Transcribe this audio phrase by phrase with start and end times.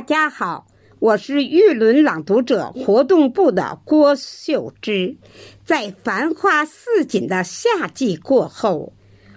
[0.00, 0.66] 大家好，
[0.98, 5.18] 我是玉轮朗读者活动部的郭秀芝。
[5.66, 8.94] 在繁花似锦的夏季过后，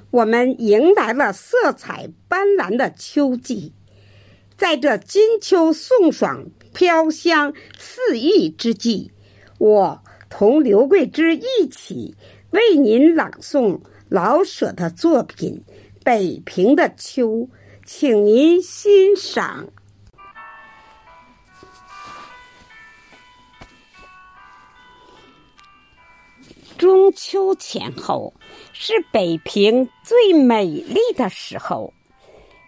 [0.09, 3.73] 我们迎来了色彩斑斓的秋季。
[4.55, 9.11] 在这金秋送爽、飘香四溢之际，
[9.57, 12.15] 我同刘桂芝一起
[12.51, 15.61] 为您朗诵老舍的作品
[16.05, 17.27] 《北平的秋》，
[17.85, 19.67] 请您欣赏。
[26.83, 28.33] 中秋前后
[28.73, 31.93] 是北平最美丽的时候，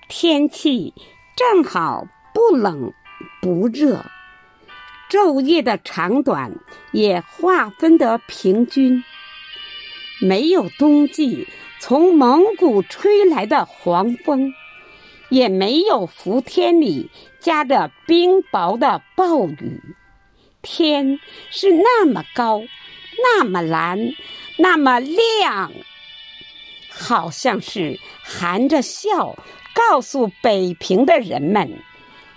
[0.08, 0.94] 天气
[1.36, 2.94] 正好不冷
[3.42, 4.06] 不热，
[5.10, 6.58] 昼夜的长短
[6.94, 9.04] 也划分得平均，
[10.22, 11.46] 没有冬季
[11.82, 14.54] 从蒙古吹来的黄风，
[15.28, 19.82] 也没有伏天里夹着冰雹的暴雨，
[20.62, 21.20] 天
[21.52, 22.62] 是那么高。
[23.18, 24.14] 那么蓝，
[24.58, 25.72] 那么亮，
[26.90, 29.38] 好像是含着笑
[29.74, 31.80] 告诉北平的人们，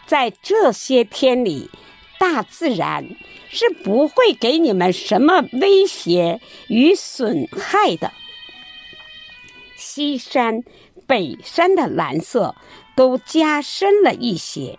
[0.06, 1.70] 在这些天里，
[2.18, 3.08] 大自然
[3.48, 8.12] 是不会给你们什么威胁与损害的。
[9.76, 10.62] 西山、
[11.06, 12.56] 北山的蓝色
[12.96, 14.78] 都加深了一些，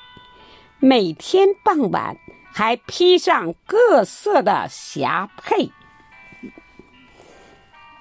[0.80, 2.18] 每天傍晚
[2.52, 5.72] 还披上各色的霞帔。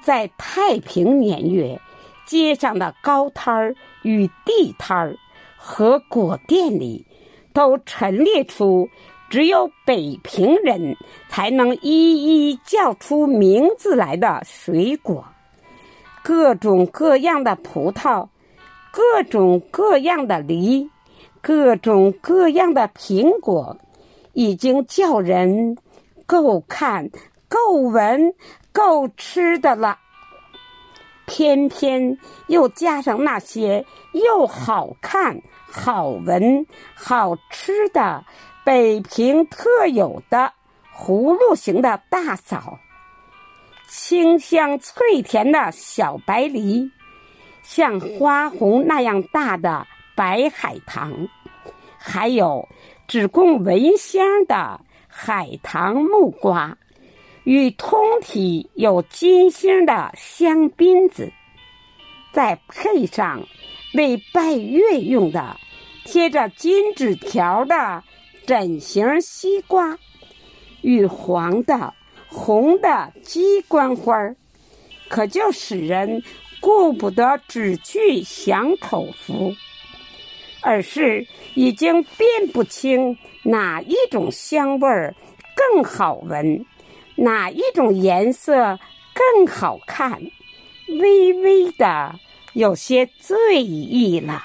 [0.03, 1.81] 在太平年月，
[2.27, 5.17] 街上的糕摊儿与地摊儿
[5.57, 7.05] 和果店里，
[7.53, 8.89] 都陈列出
[9.29, 10.97] 只有北平人
[11.29, 15.25] 才能一一叫出名字来的水果，
[16.23, 18.29] 各种各样的葡萄，
[18.91, 20.89] 各种各样的梨，
[21.43, 23.77] 各种各样的苹果，
[24.33, 25.77] 已经叫人
[26.27, 27.11] 够看、
[27.49, 28.35] 够闻。
[28.71, 29.99] 够吃的了，
[31.27, 32.17] 偏偏
[32.47, 36.65] 又加上那些又好看、好闻、
[36.95, 38.25] 好吃的
[38.63, 40.53] 北平特有的
[40.97, 42.79] 葫芦形的大枣，
[43.89, 46.93] 清香脆甜的小白梨，
[47.65, 51.29] 像花红那样大的白海棠，
[51.99, 52.69] 还有
[53.09, 56.79] 只供闻香的海棠木瓜。
[57.49, 61.33] 与通体有金星的香槟子，
[62.31, 63.43] 再配上
[63.95, 65.57] 为拜月用的
[66.05, 68.05] 贴着金纸条的
[68.47, 69.99] 枕形西瓜，
[70.83, 71.95] 与黄的、
[72.29, 74.37] 红的鸡冠花儿，
[75.09, 76.23] 可就使人
[76.61, 79.55] 顾不得只去享口福，
[80.61, 85.15] 而是已经辨不清哪一种香味儿
[85.57, 86.67] 更好闻。
[87.19, 88.79] 哪一种颜色
[89.13, 90.31] 更好看？
[90.89, 92.19] 微微的
[92.53, 94.45] 有些醉意了。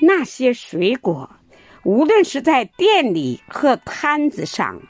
[0.00, 1.30] 那些水果，
[1.84, 4.82] 无论是在店里和摊子上，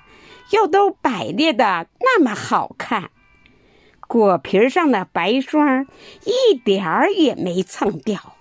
[0.50, 3.10] 又都摆列的那么好看，
[4.06, 5.86] 果皮上的白霜
[6.24, 8.36] 一点儿也没蹭掉，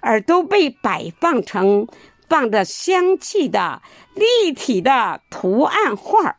[0.00, 1.86] 而都被摆放成
[2.28, 3.80] 放着香气的
[4.14, 6.36] 立体的图案画儿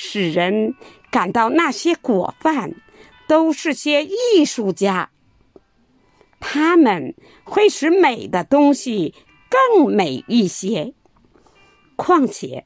[0.00, 0.76] 使人
[1.10, 2.76] 感到那些果贩
[3.26, 5.10] 都是些艺术家，
[6.38, 9.12] 他们会使美的东西
[9.50, 10.94] 更美一些。
[11.96, 12.64] 况且，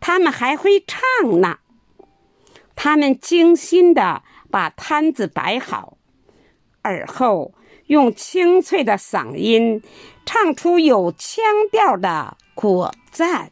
[0.00, 1.60] 他们还会唱呢。
[2.74, 5.96] 他们精心的把摊子摆好，
[6.82, 7.54] 而后
[7.86, 9.82] 用清脆的嗓音
[10.26, 13.50] 唱出有腔调的果赞。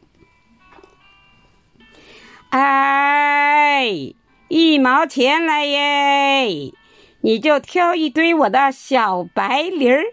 [2.57, 4.13] 哎，
[4.47, 6.71] 一毛钱来耶！
[7.19, 10.05] 你就挑一堆我的小白梨儿，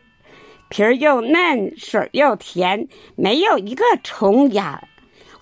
[0.69, 4.89] 皮儿又嫩，水又甜，没有一个虫眼儿。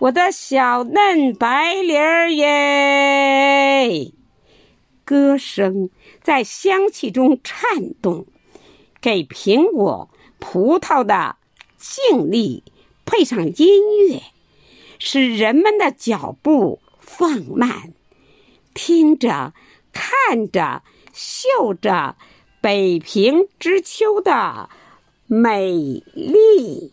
[0.00, 4.12] 我的小嫩白梨儿耶！
[5.06, 5.88] 歌声
[6.22, 8.26] 在香气中颤动，
[9.00, 11.36] 给苹果、葡萄的
[11.78, 12.62] 静谧
[13.06, 14.20] 配上音乐，
[14.98, 16.78] 使人们的脚步。
[17.16, 17.92] 放慢，
[18.72, 19.52] 听着，
[19.92, 22.16] 看着，嗅着，
[22.60, 24.70] 北平之秋的
[25.26, 26.92] 美丽。